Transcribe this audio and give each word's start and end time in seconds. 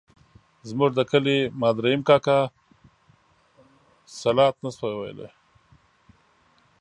زموږ 0.69 0.91
د 0.95 0.99
کلي 1.11 1.37
ماد 1.61 1.75
رحیم 1.83 2.01
کاکا 2.09 2.39
الصلواة 2.49 4.55
نه 4.63 4.69
شوای 4.75 4.95
ویلای. 4.97 5.29